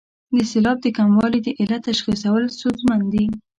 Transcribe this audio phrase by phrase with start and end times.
[0.35, 3.25] د سېلاب د کموالي د علت تشخیصول ستونزمن دي.